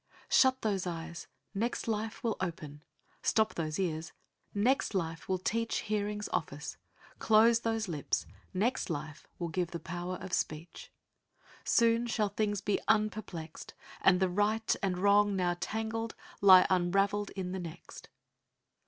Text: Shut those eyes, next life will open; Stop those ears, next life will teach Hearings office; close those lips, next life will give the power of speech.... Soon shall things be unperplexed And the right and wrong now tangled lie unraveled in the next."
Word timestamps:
Shut 0.29 0.63
those 0.63 0.87
eyes, 0.87 1.27
next 1.53 1.87
life 1.87 2.23
will 2.23 2.35
open; 2.41 2.81
Stop 3.21 3.53
those 3.53 3.77
ears, 3.77 4.13
next 4.51 4.95
life 4.95 5.29
will 5.29 5.37
teach 5.37 5.81
Hearings 5.81 6.27
office; 6.29 6.75
close 7.19 7.59
those 7.59 7.87
lips, 7.87 8.25
next 8.51 8.89
life 8.89 9.27
will 9.37 9.49
give 9.49 9.69
the 9.69 9.79
power 9.79 10.15
of 10.15 10.33
speech.... 10.33 10.91
Soon 11.63 12.07
shall 12.07 12.29
things 12.29 12.61
be 12.61 12.79
unperplexed 12.87 13.73
And 14.01 14.19
the 14.19 14.27
right 14.27 14.75
and 14.81 14.97
wrong 14.97 15.35
now 15.35 15.55
tangled 15.59 16.15
lie 16.41 16.65
unraveled 16.67 17.29
in 17.35 17.51
the 17.51 17.59
next." 17.59 18.09